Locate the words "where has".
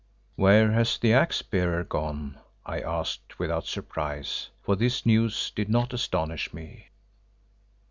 0.35-0.97